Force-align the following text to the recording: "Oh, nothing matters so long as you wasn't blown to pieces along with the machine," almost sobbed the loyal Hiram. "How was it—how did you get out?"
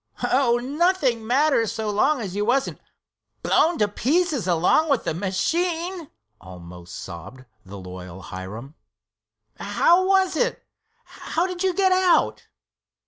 "Oh, 0.31 0.57
nothing 0.57 1.27
matters 1.27 1.71
so 1.71 1.91
long 1.91 2.21
as 2.21 2.35
you 2.35 2.43
wasn't 2.43 2.81
blown 3.43 3.77
to 3.77 3.87
pieces 3.87 4.47
along 4.47 4.89
with 4.89 5.03
the 5.03 5.13
machine," 5.13 6.09
almost 6.39 6.95
sobbed 6.95 7.45
the 7.63 7.77
loyal 7.77 8.23
Hiram. 8.23 8.73
"How 9.59 10.03
was 10.07 10.35
it—how 10.35 11.45
did 11.45 11.61
you 11.61 11.75
get 11.75 11.91
out?" 11.91 12.47